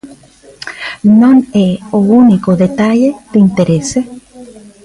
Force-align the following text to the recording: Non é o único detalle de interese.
Non 1.21 1.37
é 1.67 1.69
o 1.97 1.99
único 2.23 2.51
detalle 2.63 3.09
de 3.31 3.37
interese. 3.47 3.99